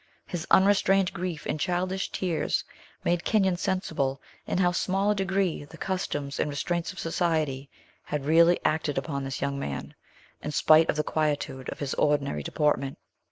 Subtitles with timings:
[0.25, 2.63] His unrestrained grief and childish tears
[3.03, 7.69] made Kenyon sensible in how small a degree the customs and restraints of society
[8.05, 9.93] had really acted upon this young man,
[10.41, 12.97] in spite of the quietude of his ordinary deportment.